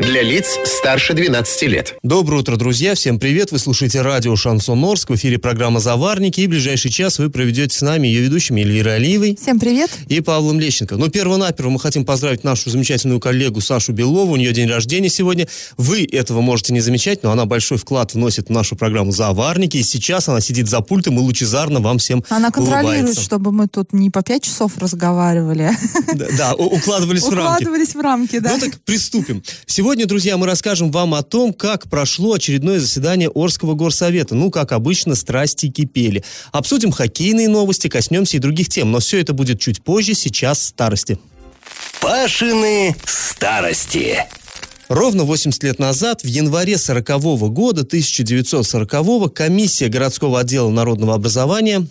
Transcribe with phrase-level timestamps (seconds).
[0.00, 1.96] Для лиц старше 12 лет.
[2.02, 2.94] Доброе утро, друзья.
[2.94, 3.50] Всем привет.
[3.52, 5.10] Вы слушаете радио «Шансон Орск».
[5.10, 6.40] В эфире программа «Заварники».
[6.40, 9.36] И в ближайший час вы проведете с нами ее ведущими Эльвирой Алиевой.
[9.40, 9.90] Всем привет.
[10.06, 10.96] И Павлом Лещенко.
[10.96, 14.32] Но перво-наперво мы хотим поздравить нашу замечательную коллегу Сашу Белову.
[14.32, 15.48] У нее день рождения сегодня.
[15.76, 19.76] Вы этого можете не замечать, но она большой вклад вносит в нашу программу «Заварники».
[19.78, 23.22] И сейчас она сидит за пультом и лучезарно вам всем Она контролирует, улыбается.
[23.22, 25.70] чтобы мы тут не по пять часов разговаривали.
[26.14, 27.62] Да, да, укладывались в рамки.
[27.62, 28.52] Укладывались в рамки, да.
[28.54, 29.42] Ну так приступим.
[29.66, 34.34] Сегодня, друзья, мы расскажем вам о том, как прошло очередное заседание Орского горсовета.
[34.34, 36.24] Ну, как обычно, страсти кипели.
[36.52, 38.90] Обсудим хоккейные новости, коснемся и других тем.
[38.92, 41.18] Но все это будет чуть позже, сейчас старости.
[42.00, 44.26] Пашины старости.
[44.88, 47.08] Ровно 80 лет назад, в январе 40
[47.52, 51.86] года, 1940 комиссия городского отдела народного образования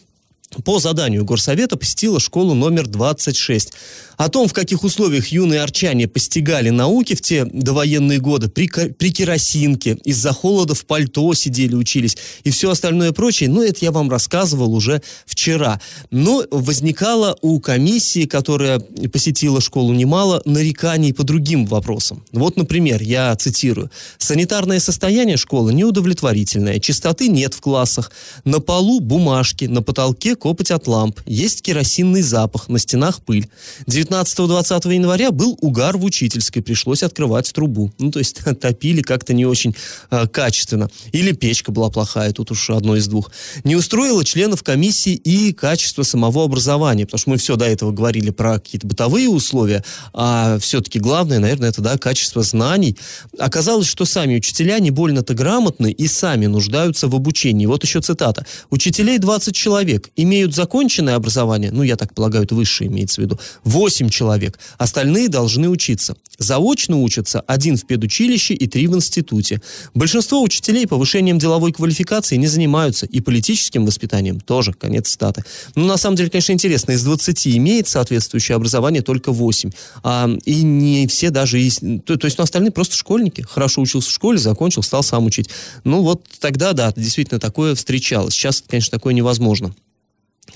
[0.63, 3.73] по заданию горсовета посетила школу номер 26.
[4.15, 9.11] О том, в каких условиях юные арчане постигали науки в те довоенные годы, при, при
[9.11, 14.09] керосинке, из-за холода в пальто сидели, учились и все остальное прочее, ну, это я вам
[14.09, 15.79] рассказывал уже вчера.
[16.09, 22.23] Но возникало у комиссии, которая посетила школу немало, нареканий по другим вопросам.
[22.31, 23.91] Вот, например, я цитирую.
[24.17, 28.11] «Санитарное состояние школы неудовлетворительное, чистоты нет в классах,
[28.45, 33.47] на полу бумажки, на потолке копоть от ламп, есть керосинный запах, на стенах пыль.
[33.87, 37.91] 19-20 января был угар в учительской, пришлось открывать трубу.
[37.99, 39.75] Ну, то есть топили как-то не очень
[40.11, 40.89] э, качественно.
[41.11, 43.31] Или печка была плохая, тут уж одно из двух.
[43.63, 48.29] Не устроило членов комиссии и качество самого образования, потому что мы все до этого говорили
[48.29, 52.97] про какие-то бытовые условия, а все-таки главное, наверное, это да, качество знаний.
[53.37, 57.65] Оказалось, что сами учителя не больно-то грамотны и сами нуждаются в обучении.
[57.65, 58.45] Вот еще цитата.
[58.69, 63.39] «Учителей 20 человек, имеют законченное образование, ну, я так полагаю, это высшее имеется в виду,
[63.63, 66.15] 8 человек, остальные должны учиться.
[66.37, 69.61] Заочно учатся один в педучилище и три в институте.
[69.95, 75.43] Большинство учителей повышением деловой квалификации не занимаются, и политическим воспитанием тоже, конец цитаты.
[75.75, 79.71] Ну, на самом деле, конечно, интересно, из 20 имеет соответствующее образование только 8,
[80.03, 84.09] а, и не все даже, из- то, то есть, ну, остальные просто школьники, хорошо учился
[84.09, 85.49] в школе, закончил, стал сам учить.
[85.83, 88.33] Ну, вот тогда, да, действительно такое встречалось.
[88.33, 89.73] Сейчас, конечно, такое невозможно.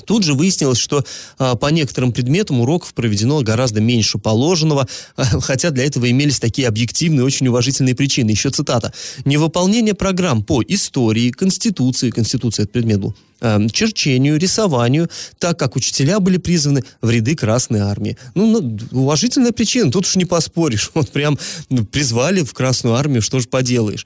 [0.06, 1.04] Тут же выяснилось, что
[1.38, 6.68] а, по некоторым предметам уроков проведено гораздо меньше положенного, а, хотя для этого имелись такие
[6.68, 8.30] объективные, очень уважительные причины.
[8.30, 8.94] Еще цитата.
[9.26, 15.10] «Невыполнение программ по истории, конституции, конституция этот предмет был, а, черчению, рисованию,
[15.40, 18.18] так как учителя были призваны в ряды Красной Армии».
[18.36, 20.92] Ну, ну, уважительная причина, тут уж не поспоришь.
[21.02, 21.38] Вот прям
[21.70, 24.06] ну, призвали в Красную Армию, что же поделаешь.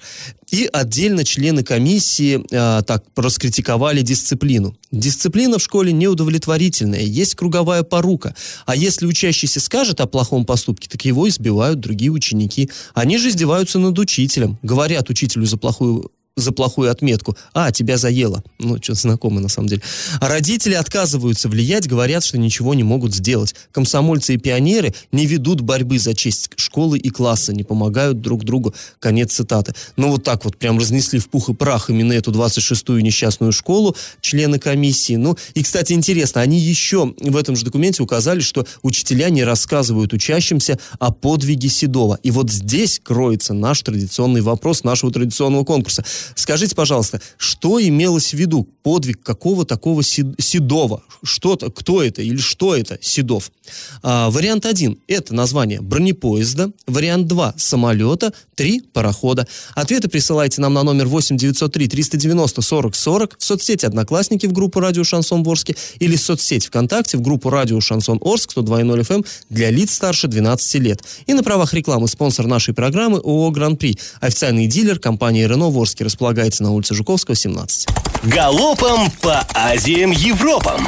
[0.52, 4.76] И отдельно члены комиссии а, так раскритиковали дисциплину.
[4.92, 8.36] Дисциплина в школе неудовлетворительная, есть круговая порука.
[8.66, 12.70] А если учащийся скажет о плохом поступке, так его избивают другие ученики.
[12.94, 17.38] Они же издеваются над учителем, говорят учителю за плохую за плохую отметку.
[17.54, 18.44] А, тебя заело.
[18.60, 19.82] Ну, что-то знакомо на самом деле.
[20.20, 23.56] А родители отказываются влиять, говорят, что ничего не могут сделать.
[23.72, 28.76] Комсомольцы и пионеры не ведут борьбы за честь школы и класса, не помогают друг другу.
[29.00, 29.74] Конец цитаты.
[29.96, 33.96] Ну, вот так вот прям разнесли в пух и прах именно эту 26-ю несчастную школу
[34.20, 35.16] члены комиссии.
[35.16, 40.12] Ну, и, кстати, интересно, они еще в этом же документе указали, что учителя не рассказывают
[40.12, 42.20] учащимся о подвиге Седова.
[42.24, 46.04] И вот здесь кроется наш традиционный вопрос нашего традиционного конкурса.
[46.36, 51.04] Скажите, пожалуйста, что имелось в виду подвиг какого такого Сед- Седова?
[51.24, 53.52] Что-то, кто это или что это Седов?
[54.04, 56.72] А, вариант один– это название бронепоезда.
[56.88, 58.34] Вариант два– самолета.
[58.56, 59.48] Три– парохода.
[59.74, 64.80] Ответы присылайте нам на номер 8 903 390 40 40 в соцсети «Одноклассники» в группу
[64.80, 69.26] «Радио Шансон Ворске» или в соцсеть ВКонтакте в группу «Радио Шансон Орск» 102.0 FM эм
[69.50, 71.04] для лиц старше 12 лет.
[71.26, 73.98] И на правах рекламы спонсор нашей программы ООО «Гран-при».
[74.22, 77.90] Официальный дилер компании «Рено Ворске» располагается на улице Жуковского, 17.
[78.24, 80.88] Галопом по Азиям Европам.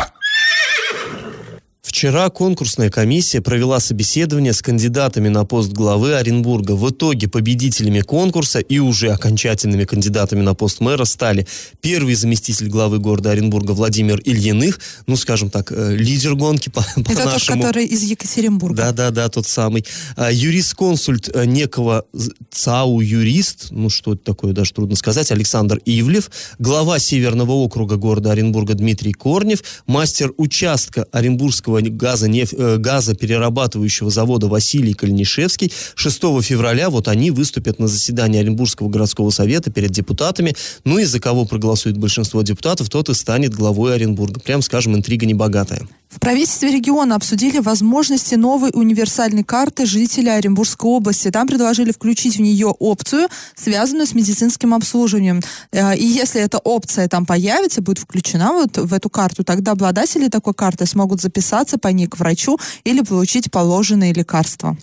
[1.87, 6.73] Вчера конкурсная комиссия провела собеседование с кандидатами на пост главы Оренбурга.
[6.73, 11.47] В итоге победителями конкурса и уже окончательными кандидатами на пост мэра стали
[11.79, 17.15] первый заместитель главы города Оренбурга Владимир Ильиных, ну, скажем так, э, лидер гонки по, Это
[17.15, 17.61] тот, нашему.
[17.61, 18.75] который из Екатеринбурга.
[18.75, 19.85] Да, да, да, тот самый.
[20.17, 22.03] А, юрист-консульт э, некого
[22.51, 26.29] ЦАУ юрист, ну что это такое, даже трудно сказать, Александр Ивлев,
[26.59, 32.53] глава Северного округа города Оренбурга Дмитрий Корнев, мастер участка Оренбургского Оренбургского газонеф...
[32.53, 35.71] э, газоперерабатывающего завода Василий Кальнишевский.
[35.95, 40.55] 6 февраля вот они выступят на заседании Оренбургского городского совета перед депутатами.
[40.83, 44.39] Ну и за кого проголосует большинство депутатов, тот и станет главой Оренбурга.
[44.39, 45.87] Прям скажем, интрига небогатая.
[46.09, 51.29] В правительстве региона обсудили возможности новой универсальной карты жителя Оренбургской области.
[51.31, 55.41] Там предложили включить в нее опцию, связанную с медицинским обслуживанием.
[55.71, 60.29] Э, И если эта опция там появится, будет включена вот в эту карту, тогда обладатели
[60.29, 64.77] такой карты смогут записаться по ней к врачу или получить положенные лекарства.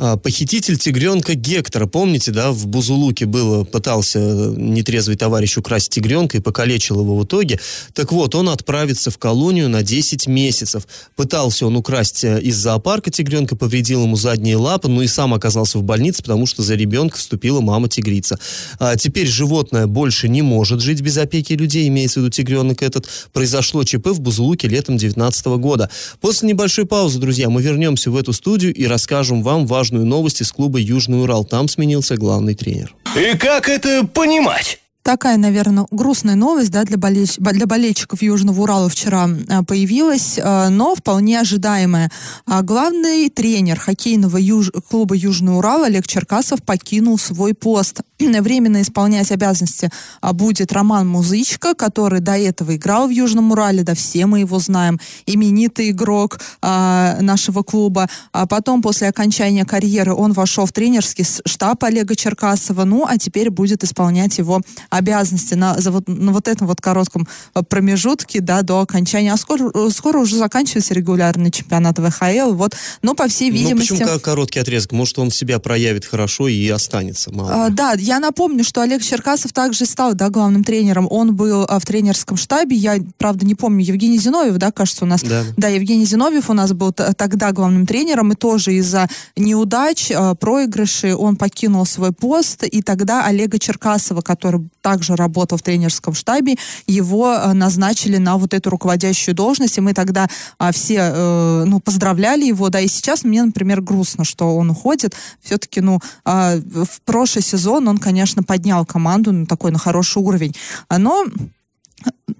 [0.00, 6.40] А, Похититель тигренка Гектора, помните, да, в Бузулуке было, пытался нетрезвый товарищ украсть тигренка и
[6.40, 7.58] покалечил его в итоге.
[7.94, 10.86] Так вот, он отправится в колонию на 10 месяцев.
[11.16, 15.78] Пытался он украсть э, из зоопарка тигренка, повредил ему задние лапы, ну и сам оказался
[15.78, 18.38] в больнице, потому что за ребенка вступила мама-тигрица.
[18.78, 23.08] А теперь животное больше не может жить без опеки людей, имеется в виду тигренок этот.
[23.32, 25.90] Произошло ЧП в Бузулуке летом 2019 года.
[26.20, 30.52] После небольшой паузы, друзья, мы вернемся в эту студию и расскажем вам важную новость из
[30.52, 31.44] клуба «Южный Урал».
[31.44, 32.94] Там сменился главный тренер.
[33.16, 34.78] И как это понимать?
[35.02, 40.68] Такая, наверное, грустная новость да, для, болельщ- для болельщиков Южного Урала вчера а, появилась, а,
[40.68, 42.10] но вполне ожидаемая.
[42.46, 48.02] А, Главный тренер хоккейного юж- клуба Южный Урал Олег Черкасов покинул свой пост.
[48.18, 49.90] Временно исполнять обязанности
[50.32, 55.00] будет Роман Музычко, который до этого играл в Южном Урале, да все мы его знаем,
[55.24, 58.08] именитый игрок а, нашего клуба.
[58.32, 63.48] А потом, после окончания карьеры, он вошел в тренерский штаб Олега Черкасова, ну, а теперь
[63.48, 68.62] будет исполнять его обязанности на, за вот, на вот этом вот коротком э, промежутке, да,
[68.62, 69.32] до окончания.
[69.32, 73.90] А скоро, э, скоро уже заканчивается регулярный чемпионат ВХЛ, вот, но по всей Ну, видимости...
[73.90, 74.92] почему ко- короткий отрезок?
[74.92, 79.52] Может, он себя проявит хорошо и останется, мало А, да, я напомню, что Олег Черкасов
[79.52, 81.06] также стал да, главным тренером.
[81.10, 82.76] Он был а, в тренерском штабе.
[82.76, 85.22] Я, правда, не помню, Евгений Зиновьев, да, кажется, у нас.
[85.22, 85.68] Да.
[85.68, 91.36] Евгений Зиновьев у нас был тогда главным тренером, и тоже из-за неудач, а, проигрышей он
[91.36, 96.56] покинул свой пост, и тогда Олега Черкасова, который также работал в тренерском штабе,
[96.86, 101.78] его а, назначили на вот эту руководящую должность, и мы тогда а, все, э, ну,
[101.78, 105.14] поздравляли его, да, и сейчас мне, например, грустно, что он уходит.
[105.42, 110.54] Все-таки, ну, а, в прошлый сезон он, конечно, поднял команду на такой, на хороший уровень.
[110.88, 111.26] А, Но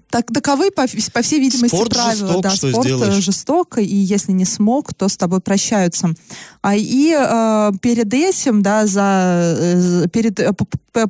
[0.09, 2.27] так, таковы, по, по всей видимости, Спорт правила.
[2.27, 3.23] жесток, да, что спорт э, сделаешь?
[3.23, 6.13] жесток, и если не смог, то с тобой прощаются.
[6.61, 10.51] А, и э, перед этим, да, за, э, перед, э,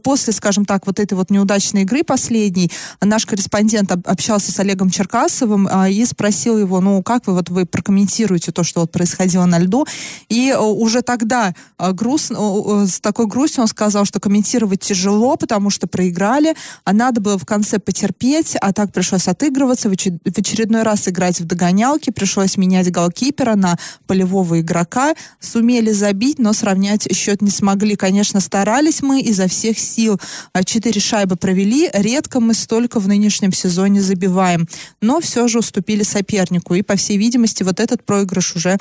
[0.03, 2.71] после, скажем так, вот этой вот неудачной игры последней,
[3.01, 7.49] наш корреспондент об- общался с Олегом Черкасовым а, и спросил его, ну, как вы вот
[7.49, 9.87] вы прокомментируете то, что вот происходило на льду,
[10.27, 14.81] и э, уже тогда э, грустно, э, э, с такой грустью он сказал, что комментировать
[14.81, 19.91] тяжело, потому что проиграли, а надо было в конце потерпеть, а так пришлось отыгрываться, в
[19.91, 23.77] очередной раз играть в догонялки, пришлось менять голкипера на
[24.07, 27.95] полевого игрока, сумели забить, но сравнять счет не смогли.
[27.95, 30.19] Конечно, старались мы изо всех сил.
[30.53, 34.67] А, Четыре шайбы провели, редко мы столько в нынешнем сезоне забиваем,
[35.01, 38.77] но все же уступили сопернику, и, по всей видимости, вот этот проигрыш уже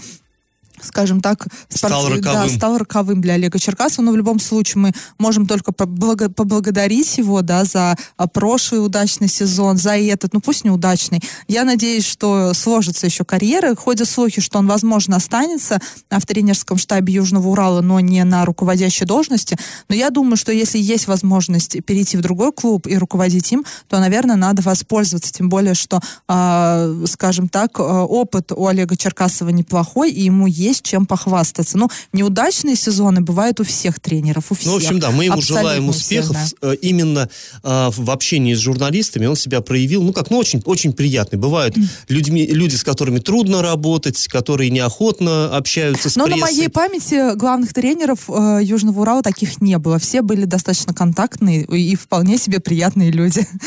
[0.82, 2.56] скажем так, Стал спортив- да, роковым.
[2.56, 4.04] стал роковым для Олега Черкасова.
[4.04, 9.28] Но в любом случае мы можем только поблаго- поблагодарить его да, за а, прошлый удачный
[9.28, 11.22] сезон, за этот, ну пусть неудачный.
[11.48, 13.75] Я надеюсь, что сложится еще карьера.
[13.75, 15.80] Ходят слухи, что он, возможно, останется
[16.10, 19.56] в тренерском штабе Южного Урала, но не на руководящей должности.
[19.88, 23.99] Но я думаю, что если есть возможность перейти в другой клуб и руководить им, то,
[23.99, 25.32] наверное, надо воспользоваться.
[25.32, 30.67] Тем более, что, а, скажем так, а, опыт у Олега Черкасова неплохой, и ему есть
[30.82, 31.78] чем похвастаться.
[31.78, 34.66] Ну, неудачные сезоны бывают у всех тренеров, у всех.
[34.66, 36.52] Ну, в общем, да, мы ему Абсолютно желаем у всех, успехов.
[36.60, 36.72] да.
[36.72, 37.28] Э, Именно
[37.62, 41.38] а, в общении с журналистами он себя проявил, ну, как, ну, очень, очень приятный.
[41.38, 41.76] Бывают
[42.08, 46.40] людьми, люди, с которыми трудно работать, которые неохотно общаются с Но на прессой.
[46.42, 49.98] моей памяти главных тренеров э, Южного Урала таких не было.
[49.98, 53.46] Все были достаточно контактные и вполне себе приятные люди.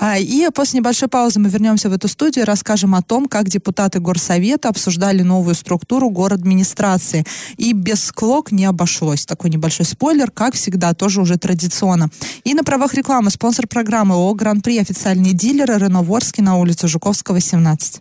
[0.00, 3.48] А, И после небольшой паузы мы вернемся в эту студию и расскажем о том, как
[3.48, 6.10] депутаты Горсовета обсуждали новую структуру
[6.44, 7.24] город-администрации.
[7.56, 9.26] И без склок не обошлось.
[9.26, 12.08] Такой небольшой спойлер, как всегда, тоже уже традиционно.
[12.44, 17.40] И на правах рекламы спонсор программы ООО «Гран-при» официальные дилеры Рено Ворске на улице Жуковского,
[17.40, 18.00] 17.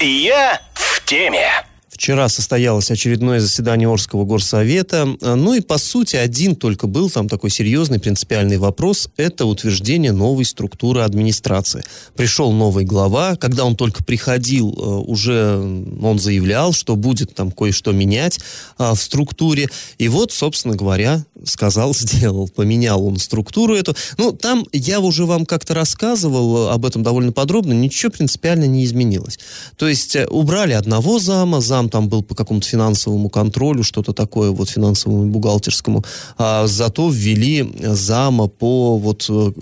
[0.00, 1.73] Я в теме.
[1.94, 5.06] Вчера состоялось очередное заседание Орского горсовета.
[5.20, 9.08] Ну и, по сути, один только был там такой серьезный принципиальный вопрос.
[9.16, 11.84] Это утверждение новой структуры администрации.
[12.16, 13.36] Пришел новый глава.
[13.36, 15.56] Когда он только приходил, э, уже
[16.02, 18.40] он заявлял, что будет там кое-что менять
[18.76, 19.68] а, в структуре.
[19.98, 22.48] И вот, собственно говоря, сказал, сделал.
[22.48, 23.94] Поменял он структуру эту.
[24.18, 27.72] Ну, там я уже вам как-то рассказывал об этом довольно подробно.
[27.72, 29.38] Ничего принципиально не изменилось.
[29.76, 34.50] То есть э, убрали одного зама, зам там был по какому-то финансовому контролю, что-то такое
[34.50, 36.04] вот финансовому и бухгалтерскому,
[36.38, 39.52] а зато ввели зама по вот э,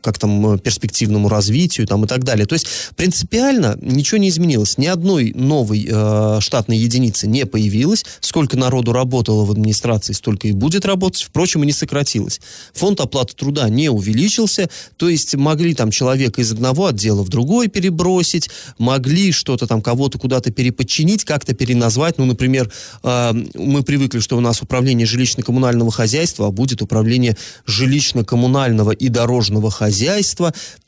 [0.00, 2.46] как там, э, перспективному развитию там, и так далее.
[2.46, 4.78] То есть принципиально ничего не изменилось.
[4.78, 8.04] Ни одной новой э, штатной единицы не появилось.
[8.20, 11.22] Сколько народу работало в администрации, столько и будет работать.
[11.22, 12.40] Впрочем, и не сократилось.
[12.74, 14.68] Фонд оплаты труда не увеличился.
[14.96, 20.18] То есть могли там человека из одного отдела в другой перебросить, могли что-то там, кого-то
[20.18, 22.18] куда-то переподчинить, как-то переназвать.
[22.18, 22.72] Ну, например,
[23.02, 27.36] э, мы привыкли, что у нас управление жилищно-коммунального хозяйства, а будет управление
[27.66, 29.83] жилищно-коммунального и дорожного хозяйства.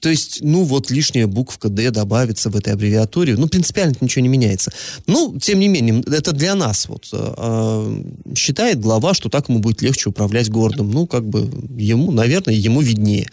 [0.01, 3.35] То есть, ну, вот лишняя буковка «Д» добавится в этой аббревиатуре.
[3.37, 4.71] Ну, принципиально ничего не меняется.
[5.09, 8.03] Ну, тем не менее, это для нас вот э,
[8.37, 10.93] считает глава, что так ему будет легче управлять городом.
[10.93, 13.29] Ну, как бы ему, наверное, ему виднее.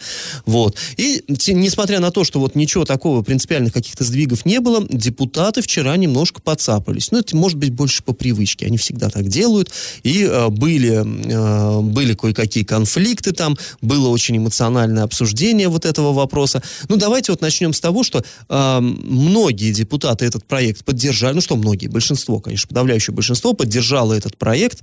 [0.46, 0.76] Вот.
[0.96, 5.96] И несмотря на то, что вот ничего такого принципиальных каких-то сдвигов не было, депутаты вчера
[5.96, 7.12] немножко подцапались.
[7.12, 8.66] Ну, это может быть больше по привычке.
[8.66, 9.70] Они всегда так делают.
[10.02, 16.12] И э, были, э, были кое-какие конфликты там, было очень эмоциональное обсуждение обсуждения вот этого
[16.12, 16.62] вопроса.
[16.88, 21.56] Ну, давайте вот начнем с того, что э, многие депутаты этот проект поддержали, ну что
[21.56, 24.82] многие, большинство, конечно, подавляющее большинство поддержало этот проект.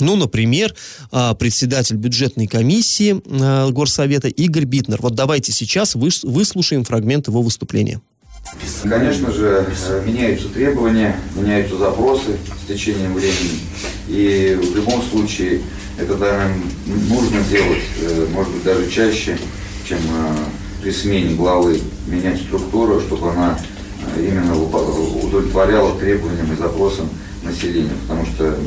[0.00, 0.74] Ну, например,
[1.10, 4.98] а, председатель бюджетной комиссии а, Горсовета Игорь Битнер.
[5.00, 8.00] Вот давайте сейчас выслушаем фрагмент его выступления.
[8.82, 13.58] Конечно же, э, меняются требования, меняются запросы с течением времени.
[14.06, 15.62] И в любом случае
[15.98, 16.54] это наверное,
[16.86, 19.36] нужно делать, э, может быть, даже чаще,
[19.88, 20.34] чем э,
[20.82, 23.58] при смене главы менять структуру, чтобы она
[24.16, 27.08] э, именно удовлетворяла требованиям и запросам
[27.42, 28.58] населения, потому что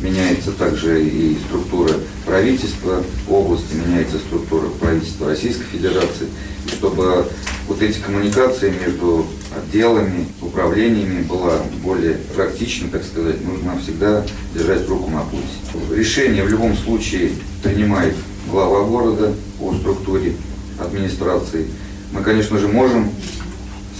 [0.00, 1.92] меняется также и структура
[2.26, 6.26] правительства области, меняется структура правительства Российской Федерации,
[6.66, 7.26] и чтобы
[7.68, 15.10] вот эти коммуникации между отделами, управлениями была более практична, так сказать, нужно всегда держать руку
[15.10, 15.94] на пульсе.
[15.94, 17.30] Решение в любом случае
[17.62, 18.14] принимает
[18.50, 20.34] глава города по структуре
[20.78, 21.66] администрации.
[22.12, 23.10] Мы, конечно же, можем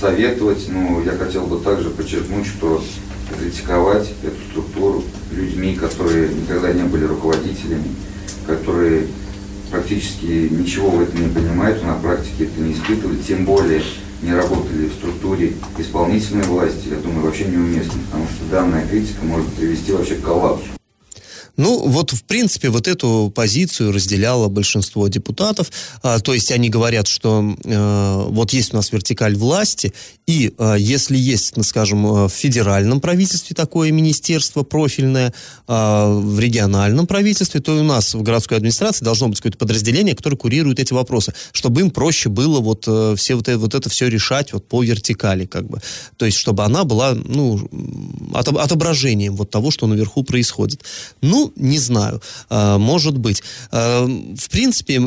[0.00, 2.83] советовать, но я хотел бы также подчеркнуть, что
[3.38, 7.95] критиковать эту структуру людьми, которые никогда не были руководителями,
[8.47, 9.06] которые
[9.71, 13.83] практически ничего в этом не понимают, на практике это не испытывали, тем более
[14.23, 19.49] не работали в структуре исполнительной власти, я думаю, вообще неуместно, потому что данная критика может
[19.54, 20.75] привести вообще к коллапсу.
[21.57, 25.71] Ну, вот, в принципе, вот эту позицию разделяло большинство депутатов.
[26.03, 29.93] А, то есть они говорят, что э, вот есть у нас вертикаль власти,
[30.27, 35.33] и э, если есть, ну, скажем, э, в федеральном правительстве такое министерство профильное,
[35.67, 35.73] э,
[36.07, 40.79] в региональном правительстве, то у нас в городской администрации должно быть какое-то подразделение, которое курирует
[40.79, 44.53] эти вопросы, чтобы им проще было вот, э, все вот, это, вот это все решать
[44.53, 45.81] вот по вертикали, как бы.
[46.17, 47.69] То есть, чтобы она была, ну,
[48.35, 50.83] отображением вот того, что наверху происходит.
[51.23, 52.21] Ну, не знаю.
[52.49, 53.43] А, может быть.
[53.71, 55.03] А, в принципе,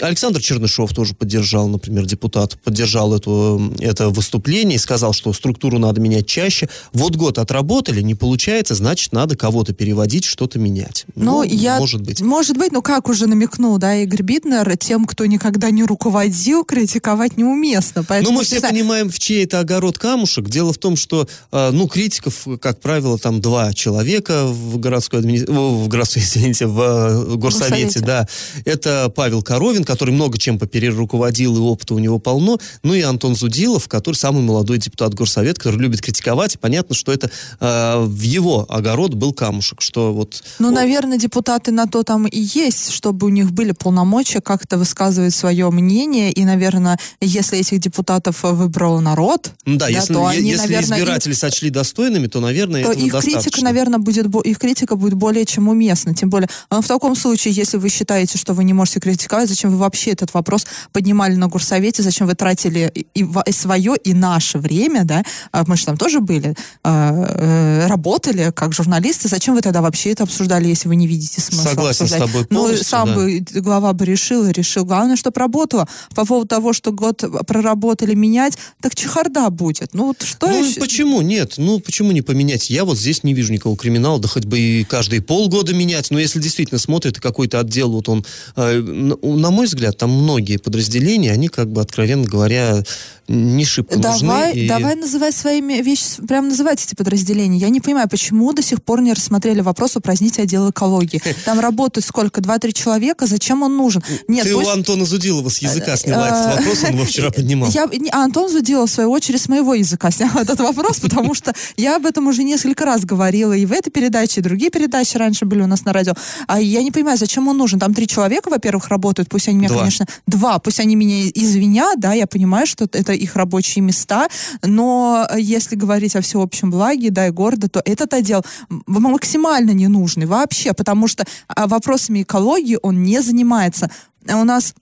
[0.00, 6.00] Александр Чернышов тоже поддержал, например, депутат, поддержал эту, это выступление и сказал, что структуру надо
[6.00, 6.68] менять чаще.
[6.92, 11.06] Вот год отработали, не получается, значит, надо кого-то переводить, что-то менять.
[11.14, 11.78] Ну, ну я...
[11.78, 12.20] Может быть.
[12.20, 17.36] Может быть, но как уже намекнул, да, Игорь Биднер, тем, кто никогда не руководил, критиковать
[17.36, 18.04] неуместно.
[18.04, 20.48] Поэтому, ну, мы все понимаем, в чей это огород камушек.
[20.48, 25.52] Дело в том, что, а, ну, критиков, как правило, там два человека в городской администрации,
[25.78, 28.28] в городстве, извините, в э, горсовете, горсовете, да.
[28.64, 32.58] Это Павел Коровин, который много чем поперед руководил, и опыта у него полно.
[32.82, 36.54] Ну и Антон Зудилов, который самый молодой депутат горсовета, который любит критиковать.
[36.54, 37.30] И понятно, что это
[37.60, 40.42] э, в его огород был камушек, что вот...
[40.58, 45.34] Ну, наверное, депутаты на то там и есть, чтобы у них были полномочия как-то высказывать
[45.34, 46.32] свое мнение.
[46.32, 51.32] И, наверное, если этих депутатов выбрал народ, да, да если, то они, если наверное, избиратели
[51.32, 53.40] их, сочли достойными, то, наверное, то их достаточно.
[53.40, 56.14] критика, наверное, будет, их критика будет более чем совсем уместно.
[56.14, 59.70] Тем более, а в таком случае, если вы считаете, что вы не можете критиковать, зачем
[59.70, 64.58] вы вообще этот вопрос поднимали на горсовете, зачем вы тратили и, и свое, и наше
[64.58, 66.54] время, да, а мы же там тоже были,
[66.84, 71.70] э, работали как журналисты, зачем вы тогда вообще это обсуждали, если вы не видите смысла
[71.70, 72.28] Согласен обсуждать?
[72.28, 73.14] с тобой Ну, сам да.
[73.14, 74.84] бы глава бы решил и решил.
[74.84, 75.86] Главное, чтобы работало.
[76.14, 79.94] По поводу того, что год проработали менять, так чехарда будет.
[79.94, 80.80] Ну, вот что Ну, еще?
[80.80, 81.54] почему нет?
[81.56, 82.70] Ну, почему не поменять?
[82.70, 86.10] Я вот здесь не вижу никакого криминала, да хоть бы и каждые полгода менять.
[86.10, 88.24] Но если действительно смотрит какой-то отдел, вот он,
[88.56, 92.82] э, на, мой взгляд, там многие подразделения, они как бы, откровенно говоря,
[93.28, 94.52] не шибко Давай, нужны.
[94.60, 97.58] и- давай называть своими вещи, прям называть эти подразделения.
[97.58, 101.20] Я не понимаю, почему до сих пор не рассмотрели вопрос упразднить отдел экологии.
[101.44, 102.40] Там работает сколько?
[102.40, 104.02] Два-три человека, зачем он нужен?
[104.28, 107.30] Нет, Ты пусть- у Антона Зудилова с языка сняла э, этот вопрос, он его вчера
[107.32, 107.68] поднимал.
[107.70, 111.52] Я, а Антон Зудилов, в свою очередь, с моего языка снял этот вопрос, потому что
[111.76, 115.44] я об этом уже несколько раз говорила и в этой передаче, и другие передачи раньше
[115.44, 116.14] были у нас на радио.
[116.46, 117.78] А я не понимаю, зачем он нужен.
[117.78, 119.78] Там три человека, во-первых, работают, пусть они меня, Два.
[119.78, 124.28] конечно, два, пусть они меня извинят, да, я понимаю, что это их рабочие места,
[124.62, 128.42] но если говорить о всеобщем благе, да, и города, то этот отдел
[128.86, 133.90] максимально ненужный вообще, потому что а, вопросами экологии он не занимается.
[134.28, 134.74] У нас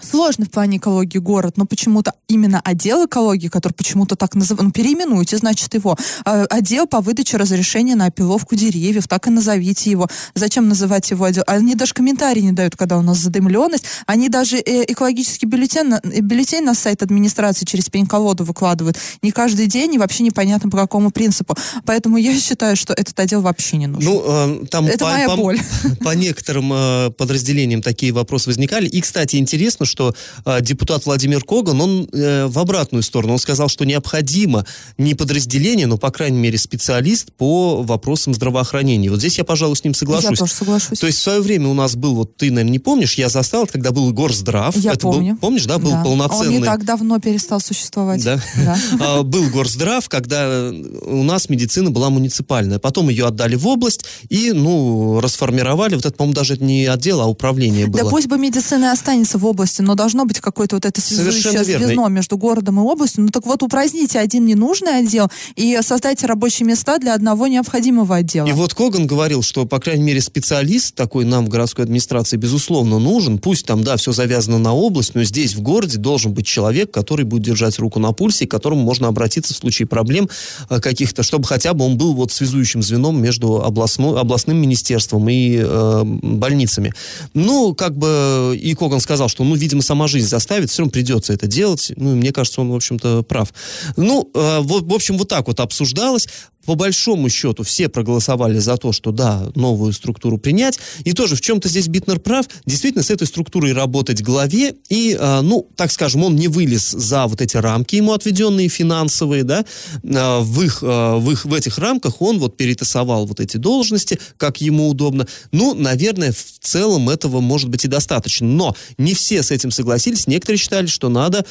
[0.00, 4.70] сложный в плане экологии город, но почему-то именно отдел экологии, который почему-то так называют, ну,
[4.72, 10.08] переименуйте, значит, его, э, отдел по выдаче разрешения на опиловку деревьев, так и назовите его.
[10.34, 11.44] Зачем называть его отдел?
[11.46, 13.84] Они даже комментарии не дают, когда у нас задымленность.
[14.06, 18.96] Они даже э, экологический бюллетень, на- э, бюллетень на сайт администрации через пень-колоду выкладывают.
[19.22, 21.56] Не каждый день и вообще непонятно по какому принципу.
[21.84, 24.10] Поэтому я считаю, что этот отдел вообще не нужен.
[24.10, 24.22] Ну,
[24.62, 25.60] э, там Это по, моя по- боль.
[26.00, 28.86] по некоторым э, подразделениям такие вопросы возникали.
[28.88, 30.14] И, кстати, интересно, что
[30.44, 34.64] э, депутат Владимир Коган, он э, в обратную сторону, он сказал, что необходимо
[34.98, 39.10] не подразделение, но, по крайней мере, специалист по вопросам здравоохранения.
[39.10, 40.30] Вот здесь я, пожалуй, с ним соглашусь.
[40.30, 40.98] Я тоже соглашусь.
[40.98, 43.66] То есть в свое время у нас был, вот ты, наверное, не помнишь, я застал,
[43.66, 44.76] когда был Горздрав.
[44.76, 45.36] Я Это был- помню.
[45.40, 46.02] помнишь, да, был Да.
[46.02, 46.48] полноценный...
[46.56, 48.22] Он не так давно перестал существовать.
[48.24, 48.40] Да.
[48.56, 48.78] Да.
[49.00, 52.78] А, Был горздрав, когда у нас медицина была муниципальная.
[52.78, 55.94] Потом ее отдали в область и, ну, расформировали.
[55.94, 58.04] Вот это, по-моему, даже не отдел, а управление было.
[58.04, 62.08] Да пусть бы медицина останется в области, но должно быть какое-то вот это связующее звено
[62.08, 63.24] между городом и областью.
[63.24, 68.46] Ну так вот упраздните один ненужный отдел и создайте рабочие места для одного необходимого отдела.
[68.46, 72.98] И вот Коган говорил, что, по крайней мере, специалист такой нам в городской администрации, безусловно,
[72.98, 73.38] нужен.
[73.38, 77.24] Пусть там, да, все завязано на область, но здесь, в городе, должен быть человек, который
[77.24, 80.28] будет держать руку на пульсе, и к которому можно обратиться в случае проблем
[80.70, 85.58] э, каких-то, чтобы хотя бы он был вот связующим звеном между областной, областным министерством и
[85.58, 86.92] э, больницами.
[87.34, 91.32] Ну, как бы и Коган сказал, что, ну, видимо, сама жизнь заставит, все равно придется
[91.32, 91.92] это делать.
[91.96, 93.52] Ну, мне кажется, он, в общем-то, прав.
[93.96, 96.28] Ну, э, вот, в общем, вот так вот обсуждалось.
[96.64, 100.78] По большому счету все проголосовали за то, что да, новую структуру принять.
[101.04, 102.46] И тоже в чем-то здесь Битнер прав.
[102.66, 104.74] Действительно, с этой структурой работать главе.
[104.88, 109.44] И, э, ну, так скажем, он не вылез за вот эти рамки ему отведенные финансовые,
[109.44, 109.64] да.
[110.02, 114.18] Э, в, их, э, в, их, в этих рамках он вот перетасовал вот эти должности,
[114.36, 115.26] как ему удобно.
[115.52, 118.46] Ну, наверное, в целом этого может быть и достаточно.
[118.46, 120.26] Но не все с этим согласились.
[120.26, 121.44] Некоторые считали, что надо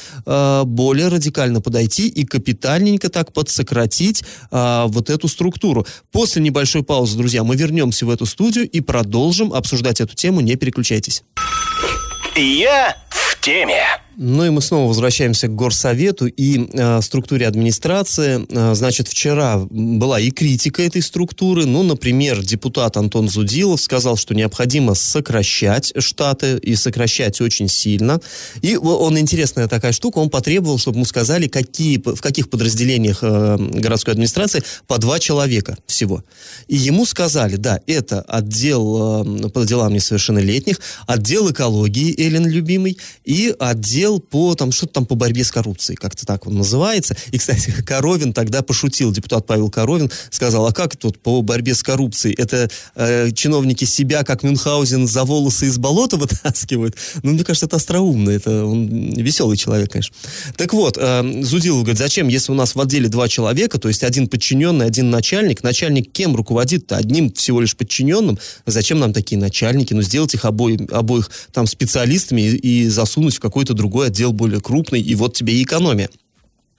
[0.64, 5.86] более радикально подойти и капитальненько так подсократить э, вот эту структуру.
[6.12, 10.40] После небольшой паузы, друзья, мы вернемся в эту студию и продолжим обсуждать эту тему.
[10.40, 11.22] Не переключайтесь.
[12.36, 14.03] Я в теме.
[14.16, 18.46] Ну и мы снова возвращаемся к горсовету и э, структуре администрации.
[18.48, 21.66] Э, значит, вчера была и критика этой структуры.
[21.66, 28.20] Ну, например, депутат Антон Зудилов сказал, что необходимо сокращать штаты и сокращать очень сильно.
[28.62, 33.56] И он, интересная такая штука, он потребовал, чтобы ему сказали, какие, в каких подразделениях э,
[33.58, 36.22] городской администрации по два человека всего.
[36.68, 43.52] И ему сказали, да, это отдел э, по делам несовершеннолетних, отдел экологии Эллен Любимый и
[43.58, 47.16] отдел по там что-то там по борьбе с коррупцией, как-то так он называется.
[47.32, 51.82] И, кстати, Коровин тогда пошутил, депутат Павел Коровин сказал, а как тут по борьбе с
[51.82, 52.34] коррупцией?
[52.38, 56.96] Это э, чиновники себя, как Мюнхгаузен, за волосы из болота вытаскивают?
[57.22, 60.14] Ну, мне кажется, это остроумно, это он веселый человек, конечно.
[60.56, 64.02] Так вот, э, Зудилов говорит, зачем, если у нас в отделе два человека, то есть
[64.02, 66.96] один подчиненный, один начальник, начальник кем руководит-то?
[66.96, 68.38] Одним всего лишь подчиненным?
[68.66, 69.94] Зачем нам такие начальники?
[69.94, 74.60] Ну, сделать их обои- обоих там специалистами и, и засунуть в какой-то другой отдел более
[74.60, 76.10] крупный, и вот тебе и экономия.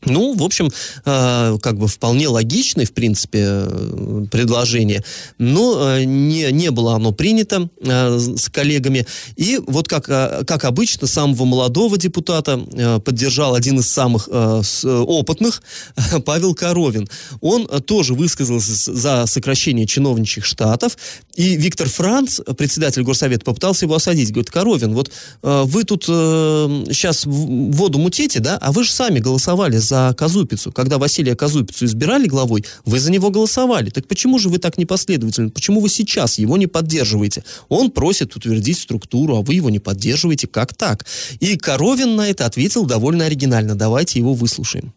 [0.06, 0.70] Ну, в общем,
[1.06, 5.04] э, как бы вполне логичное, в принципе, э, предложение,
[5.38, 9.06] но э, не, не было оно принято с коллегами.
[9.36, 12.58] И вот как, как обычно, самого молодого депутата
[13.04, 15.62] поддержал один из самых опытных,
[16.26, 17.08] Павел Коровин.
[17.42, 20.98] Он тоже высказался за сокращение чиновничьих штатов,
[21.36, 24.32] и Виктор Франц, председатель горсовета, попытался его осадить.
[24.32, 29.95] Говорит, Коровин, вот вы тут сейчас воду мутите, да, а вы же сами голосовали за
[29.96, 30.72] за Казупицу.
[30.72, 33.90] Когда Василия Казупицу избирали главой, вы за него голосовали.
[33.90, 35.50] Так почему же вы так непоследовательны?
[35.50, 37.44] Почему вы сейчас его не поддерживаете?
[37.70, 40.48] Он просит утвердить структуру, а вы его не поддерживаете.
[40.48, 41.06] Как так?
[41.40, 43.76] И Коровин на это ответил довольно оригинально.
[43.76, 44.94] Давайте его выслушаем.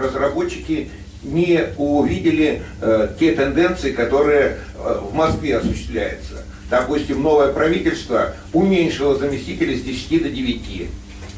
[0.00, 0.88] Разработчики
[1.22, 6.44] не увидели э, те тенденции, которые э, в Москве осуществляются.
[6.70, 10.88] Допустим, новое правительство уменьшило заместителей с 10 до 9.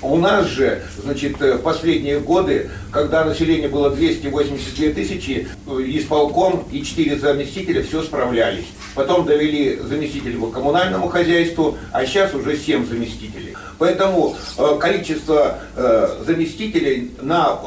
[0.03, 6.65] У нас же, значит, э, в последние годы, когда население было 282 тысячи, э, исполком
[6.73, 8.65] и 4 заместителя все справлялись.
[8.95, 13.55] Потом довели заместителей по коммунальному хозяйству, а сейчас уже 7 заместителей.
[13.79, 15.59] Поэтому э, количество
[16.27, 17.59] заместителей на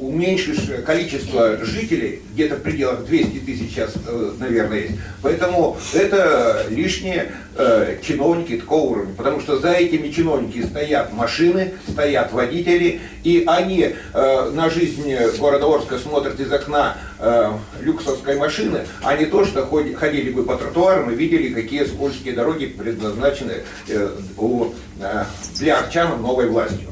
[0.00, 3.94] уменьшившее количество жителей, где-то в пределах 200 тысяч сейчас,
[4.38, 4.94] наверное, есть.
[5.22, 9.14] Поэтому это лишние э, чиновники такого уровня.
[9.14, 15.66] Потому что за этими чиновниками стоят машины, стоят водители, и они э, на жизнь города
[15.66, 19.50] Орска смотрят из окна э, люксовской машины, они тоже
[19.96, 24.66] ходили бы по тротуарам и видели, какие скользкие дороги предназначены э, у,
[25.00, 25.24] э,
[25.58, 26.88] для арчан новой властью.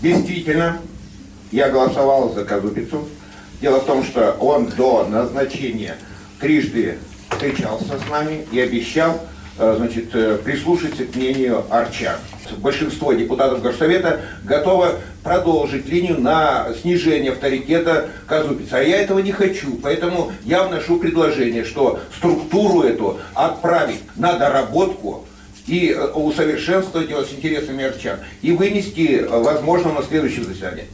[0.00, 0.80] Действительно,
[1.50, 3.08] я голосовал за Казупицу.
[3.60, 5.96] Дело в том, что он до назначения
[6.40, 6.98] трижды
[7.30, 9.20] встречался с нами и обещал
[9.76, 12.16] значит, э, прислушаться к мнению арчан.
[12.58, 18.78] Большинство депутатов Горсовета готово продолжить линию на снижение авторитета Казупица.
[18.78, 25.26] А я этого не хочу, поэтому я вношу предложение, что структуру эту отправить на доработку
[25.66, 30.86] и э, усовершенствовать его с интересами арчан и вынести, возможно, на следующем заседании.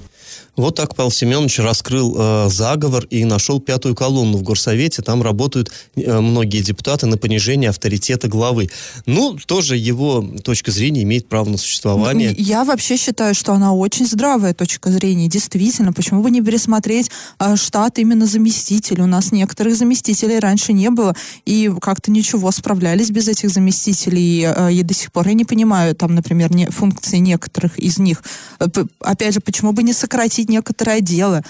[0.58, 5.02] Вот так Павел Семенович раскрыл э, заговор и нашел пятую колонну в Горсовете.
[5.02, 8.68] Там работают э, многие депутаты на понижение авторитета главы.
[9.06, 12.34] Ну, тоже его точка зрения имеет право на существование.
[12.36, 15.28] Ну, я вообще считаю, что она очень здравая точка зрения.
[15.28, 19.04] Действительно, почему бы не пересмотреть э, штат именно заместителей?
[19.04, 24.42] У нас некоторых заместителей раньше не было, и как-то ничего, справлялись без этих заместителей.
[24.44, 28.24] Э, и до сих пор я не понимаю, там, например, не, функции некоторых из них.
[28.58, 28.66] Э,
[28.98, 31.42] опять же, почему бы не сократить рассмотреть некоторое дело.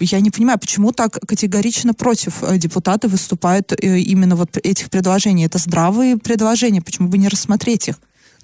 [0.00, 5.46] Я не понимаю, почему так категорично против э, депутаты выступают э, именно вот этих предложений.
[5.46, 7.96] Это здравые предложения, почему бы не рассмотреть их?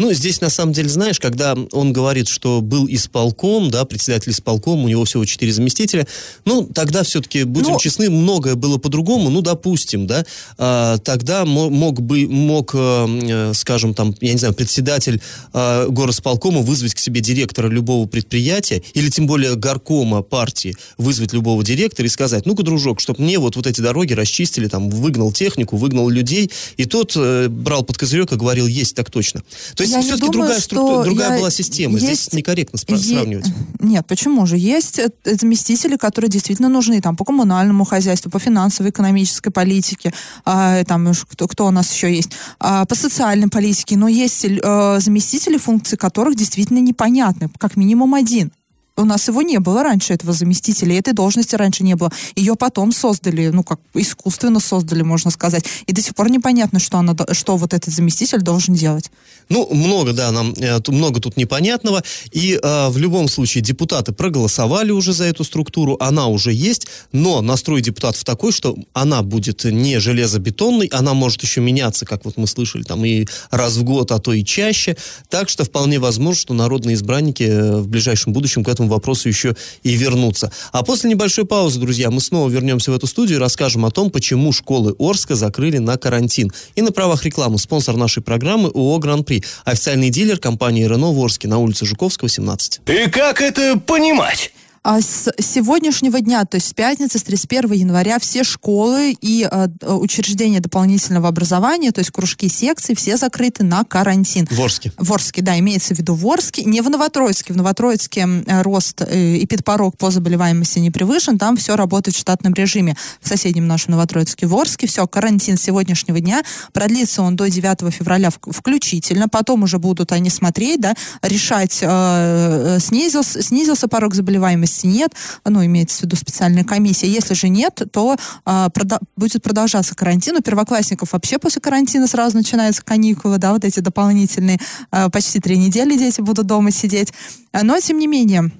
[0.02, 4.84] Ну, здесь, на самом деле, знаешь, когда он говорит, что был исполком, да, председатель исполком,
[4.84, 6.08] у него всего четыре заместителя,
[6.44, 10.24] ну, тогда все-таки, будем ну, честны, многое было по-другому, ну, допустим, да,
[10.58, 16.94] а, тогда мог бы, мог, э, скажем, там, я не знаю, председатель а, горосполкома вызвать
[16.94, 22.44] к себе директора любого предприятия, или тем более горкома партии вызвать любого директора и сказать,
[22.44, 26.86] ну-ка, дружок, чтобы мне вот, вот эти дороги расчистили, там, выгнал технику, выгнал людей, и
[26.86, 29.44] тот э, брал под козырек и говорил, есть так точно.
[29.76, 31.94] То есть все-таки другая структура, другая была система.
[31.98, 33.46] Есть, Здесь некорректно спра- е- сравнивать.
[33.80, 34.56] Нет, почему же?
[34.56, 40.12] Есть э, заместители, которые действительно нужны там по коммунальному хозяйству, по финансовой, экономической политике,
[40.44, 44.98] а, там кто, кто у нас еще есть, а, по социальной политике, но есть а,
[45.00, 48.52] заместители, функции которых действительно непонятны, как минимум один.
[48.96, 52.12] У нас его не было раньше, этого заместителя, этой должности раньше не было.
[52.36, 55.64] Ее потом создали, ну, как искусственно создали, можно сказать.
[55.86, 59.10] И до сих пор непонятно, что, она, что вот этот заместитель должен делать.
[59.48, 62.02] Ну, много, да, нам э, много тут непонятного.
[62.32, 67.40] И э, в любом случае депутаты проголосовали уже за эту структуру, она уже есть, но
[67.40, 72.46] настрой депутатов такой, что она будет не железобетонной, она может еще меняться, как вот мы
[72.46, 74.96] слышали, там и раз в год, а то и чаще.
[75.30, 79.28] Так что вполне возможно, что народные избранники э, в ближайшем будущем к этому этому вопросу
[79.28, 80.50] еще и вернуться.
[80.72, 84.10] А после небольшой паузы, друзья, мы снова вернемся в эту студию и расскажем о том,
[84.10, 86.52] почему школы Орска закрыли на карантин.
[86.74, 91.48] И на правах рекламы спонсор нашей программы ООО «Гран-при», официальный дилер компании «Рено» в Орске
[91.48, 92.80] на улице Жуковского, 17.
[92.86, 94.52] И как это понимать?
[94.84, 99.68] А с сегодняшнего дня, то есть с пятницы, с 31 января, все школы и э,
[99.86, 104.48] учреждения дополнительного образования, то есть кружки, секции, все закрыты на карантин.
[104.50, 104.92] В Орске.
[104.98, 107.52] В Орске, да, имеется в виду в Орске, не в Новотроицке.
[107.52, 112.52] В Новотроицке рост э, и подпорог по заболеваемости не превышен, там все работает в штатном
[112.52, 112.96] режиме.
[113.20, 116.42] В соседнем нашем Новотроицке, в Орске, все, карантин с сегодняшнего дня,
[116.72, 122.80] продлится он до 9 февраля включительно, потом уже будут они смотреть, да, решать, э, э
[122.80, 125.12] снизился, снизился порог заболеваемости опасности нет,
[125.44, 127.08] ну, имеется в виду специальная комиссия.
[127.08, 130.36] Если же нет, то а, прода- будет продолжаться карантин.
[130.36, 134.58] У первоклассников вообще после карантина сразу начинаются каникулы, да, вот эти дополнительные,
[134.90, 137.12] а, почти три недели дети будут дома сидеть.
[137.52, 138.50] Но, тем не менее,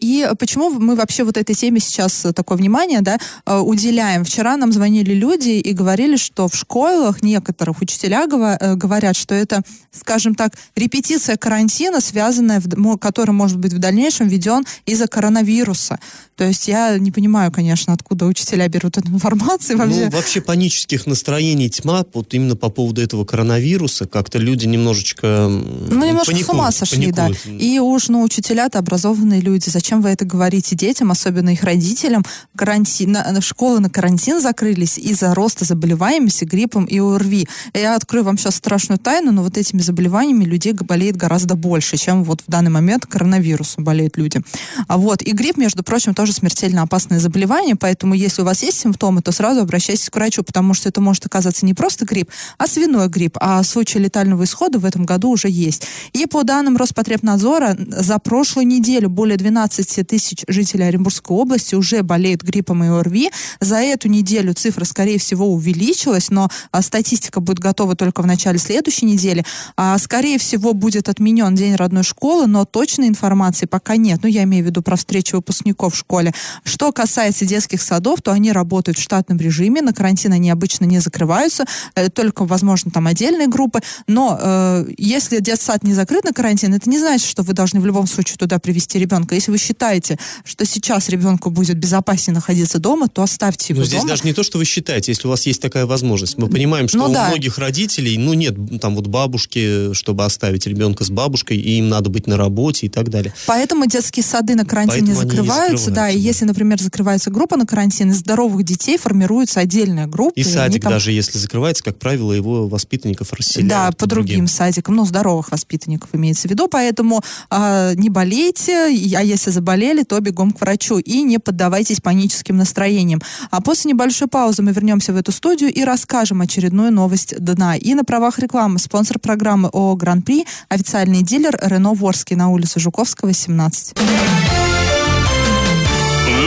[0.00, 4.24] и почему мы вообще вот этой теме сейчас такое внимание да, а, уделяем?
[4.24, 9.62] Вчера нам звонили люди и говорили, что в школах некоторых учителя э, говорят, что это,
[9.90, 12.62] скажем так, репетиция карантина, связанная,
[13.00, 15.98] который может быть в дальнейшем введен из-за коронавируса.
[16.36, 19.78] То есть я не понимаю, конечно, откуда учителя берут эту информацию.
[19.78, 20.06] Вообще.
[20.06, 26.04] Ну, вообще панических настроений тьма, вот именно по поводу этого коронавируса, как-то люди немножечко Ну,
[26.04, 27.38] немножко паникуют, с ума сошли, паникуют.
[27.44, 27.52] да.
[27.52, 32.24] И уж, ну, учителя-то образованные люди, зачем вы это говорите детям, особенно их родителям?
[32.56, 37.48] Карантин, на, школы на карантин закрылись из-за роста заболеваемости гриппом и ОРВИ.
[37.74, 42.24] Я открою вам сейчас страшную тайну, но вот этими заболеваниями людей болеет гораздо больше, чем
[42.24, 44.40] вот в данный момент коронавирусом болеют люди.
[44.88, 48.80] А вот, и грипп, между прочим, тоже смертельно опасное заболевание, поэтому если у вас есть
[48.80, 52.66] симптомы, то сразу обращайтесь к врачу, потому что это может оказаться не просто грипп, а
[52.66, 55.86] свиной грипп, а случаи летального исхода в этом году уже есть.
[56.12, 62.42] И по данным Роспотребнадзора, за прошлую неделю более 12 тысяч жителей Оренбургской области уже болеют
[62.42, 63.30] гриппом и ОРВИ.
[63.60, 68.58] За эту неделю цифра, скорее всего, увеличилась, но а, статистика будет готова только в начале
[68.58, 69.44] следующей недели.
[69.76, 74.20] А, скорее всего, будет отменен День родной школы, но точной информации пока нет.
[74.22, 76.32] Ну, я имею в виду про встречу выпускников в школе.
[76.64, 81.00] Что касается детских садов, то они работают в штатном режиме, на карантин они обычно не
[81.00, 86.74] закрываются, э, только, возможно, там отдельные группы, но э, если детсад не закрыт на карантин,
[86.74, 89.31] это не значит, что вы должны в любом случае туда привести ребенка.
[89.34, 94.00] Если вы считаете, что сейчас ребенку будет безопаснее находиться дома, то оставьте его Но здесь
[94.00, 94.10] дома.
[94.10, 96.38] даже не то, что вы считаете, если у вас есть такая возможность.
[96.38, 97.28] Мы понимаем, что ну, у да.
[97.28, 102.10] многих родителей, ну, нет там вот бабушки, чтобы оставить ребенка с бабушкой, и им надо
[102.10, 103.34] быть на работе и так далее.
[103.46, 107.66] Поэтому детские сады на карантин не закрываются, не да, и если, например, закрывается группа на
[107.66, 110.32] карантин, из здоровых детей формируется отдельная группа.
[110.34, 110.92] И, и садик там...
[110.92, 113.68] даже, если закрывается, как правило, его воспитанников расселяют.
[113.68, 114.26] Да, по, по другим.
[114.26, 120.02] другим садикам, ну, здоровых воспитанников имеется в виду, поэтому э, не болейте, а если заболели,
[120.02, 123.20] то бегом к врачу и не поддавайтесь паническим настроениям.
[123.50, 127.76] А после небольшой паузы мы вернемся в эту студию и расскажем очередную новость дна.
[127.76, 133.32] И на правах рекламы спонсор программы ООО «Гран-при» официальный дилер Рено Ворский на улице Жуковского,
[133.32, 133.94] 17.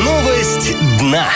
[0.03, 1.27] Новость дна.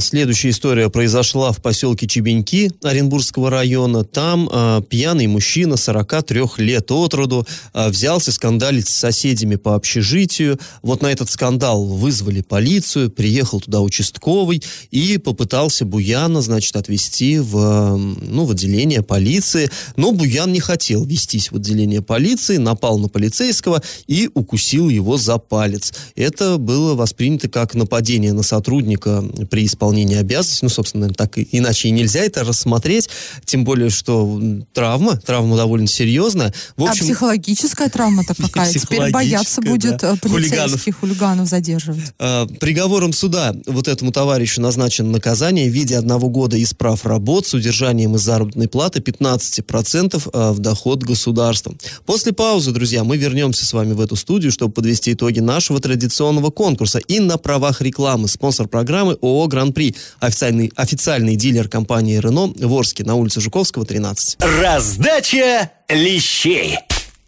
[0.00, 4.02] Следующая история произошла в поселке Чебеньки Оренбургского района.
[4.02, 10.58] Там э, пьяный мужчина 43 лет от роду э, взялся скандалить с соседями по общежитию.
[10.82, 17.96] Вот на этот скандал вызвали полицию, приехал туда участковый и попытался Буяна, значит, отвезти в,
[18.22, 19.70] ну, в отделение полиции.
[19.96, 25.36] Но Буян не хотел вестись в отделение полиции, напал на полицейского и укусил его за
[25.36, 25.92] палец.
[26.16, 30.60] Это было воспринято как нападение на сотрудника при исполнения обязанностей.
[30.62, 33.08] Ну, собственно, так иначе и нельзя это рассмотреть.
[33.44, 34.40] Тем более, что
[34.72, 36.54] травма, травма довольно серьезная.
[36.76, 38.72] В а общем, а психологическая травма-то какая?
[38.72, 40.14] Теперь бояться будет да.
[40.14, 41.00] Э, полицейских хулиганов.
[41.00, 42.12] хулиганов задерживать.
[42.18, 47.54] А, приговором суда вот этому товарищу назначено наказание в виде одного года исправ работ с
[47.54, 51.74] удержанием из заработной платы 15% а, в доход государства.
[52.06, 56.50] После паузы, друзья, мы вернемся с вами в эту студию, чтобы подвести итоги нашего традиционного
[56.50, 56.98] конкурса.
[56.98, 59.94] И на правах рекламы спонсор программы ООО «Гранд Гран-при.
[60.20, 64.36] Официальный, официальный дилер компании Рено в Орске на улице Жуковского, 13.
[64.60, 66.78] Раздача лещей.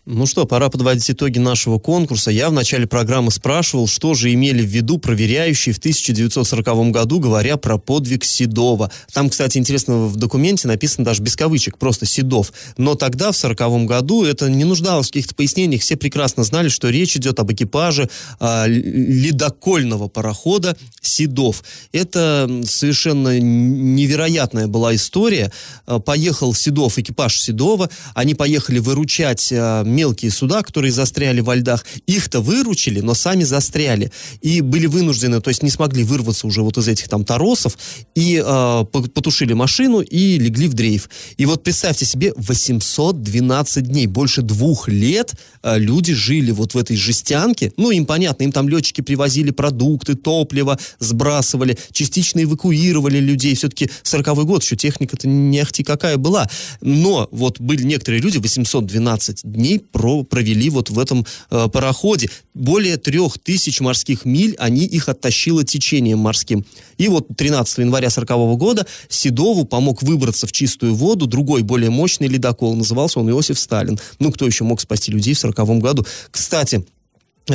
[0.08, 2.30] Ну что, пора подводить итоги нашего конкурса.
[2.30, 7.56] Я в начале программы спрашивал, что же имели в виду проверяющие в 1940 году, говоря
[7.56, 8.92] про подвиг Седова.
[9.12, 12.52] Там, кстати, интересно, в документе написано даже без кавычек, просто Седов.
[12.76, 15.82] Но тогда, в 1940 году, это не нуждалось в каких-то пояснениях.
[15.82, 21.64] Все прекрасно знали, что речь идет об экипаже э, ледокольного парохода Седов.
[21.90, 25.50] Это совершенно невероятная была история.
[25.84, 27.90] А, поехал Седов, экипаж Седова.
[28.14, 34.12] Они поехали выручать э, мелкие суда, которые застряли во льдах, их-то выручили, но сами застряли.
[34.42, 37.78] И были вынуждены, то есть не смогли вырваться уже вот из этих там торосов,
[38.14, 41.08] и э, потушили машину и легли в дрейф.
[41.38, 46.96] И вот представьте себе, 812 дней, больше двух лет э, люди жили вот в этой
[46.96, 47.72] жестянке.
[47.76, 53.54] Ну, им понятно, им там летчики привозили продукты, топливо, сбрасывали, частично эвакуировали людей.
[53.54, 56.48] Все-таки 40-й год, еще техника-то не ахти какая была.
[56.82, 62.30] Но вот были некоторые люди, 812 дней про, провели вот в этом э, пароходе.
[62.54, 66.64] Более трех тысяч морских миль они их оттащило течением морским.
[66.98, 72.28] И вот 13 января 40 года Седову помог выбраться в чистую воду другой, более мощный
[72.28, 72.74] ледокол.
[72.74, 73.98] Назывался он Иосиф Сталин.
[74.18, 76.06] Ну, кто еще мог спасти людей в 40 году?
[76.30, 76.84] Кстати,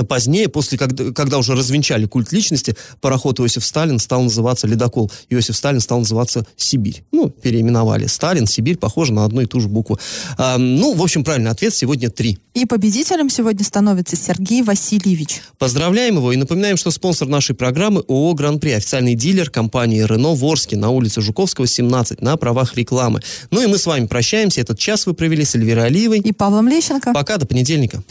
[0.08, 5.12] Позднее, после, когда, когда уже развенчали культ личности, пароход Иосиф Сталин стал называться «Ледокол».
[5.30, 7.04] Иосиф Сталин стал называться «Сибирь».
[7.12, 8.08] Ну, переименовали.
[8.08, 10.00] Сталин, Сибирь, похоже на одну и ту же букву.
[10.38, 12.40] А, ну, в общем, правильный ответ сегодня три.
[12.54, 15.42] И победителем сегодня становится Сергей Васильевич.
[15.58, 20.44] Поздравляем его и напоминаем, что спонсор нашей программы ООО «Гран-при», официальный дилер компании «Рено» в
[20.46, 23.22] Орске на улице Жуковского, 17, на правах рекламы.
[23.52, 24.62] Ну и мы с вами прощаемся.
[24.62, 26.20] Этот час вы провели с Эльвирой Алиевой.
[26.20, 27.14] И Павлом Лещенко.
[27.14, 28.04] Пока, до понедельника.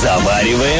[0.00, 0.79] Завариваем